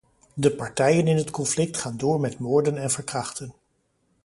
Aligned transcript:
De 0.33 0.49
partijen 0.55 1.07
in 1.07 1.15
het 1.17 1.31
conflict 1.31 1.77
gaan 1.77 1.97
door 1.97 2.19
met 2.19 2.39
moorden 2.39 2.77
en 2.77 2.89
verkrachten. 2.91 3.53